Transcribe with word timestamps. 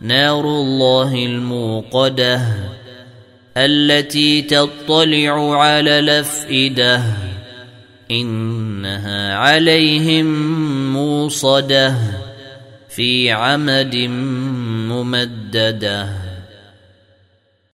نار 0.00 0.44
الله 0.44 1.14
الموقدة 1.14 2.40
التي 3.56 4.42
تطلع 4.42 5.62
على 5.62 5.98
الأفئدة 5.98 7.02
إنها 8.10 9.34
عليهم 9.34 10.26
موصدة 10.92 11.94
في 12.88 13.30
عمد 13.30 13.96
ممددة. 14.88 16.27